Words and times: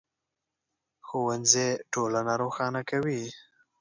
ښوونځی 1.07 1.67
ټولنه 1.93 2.33
روښانه 2.41 2.81
کوي 2.89 3.23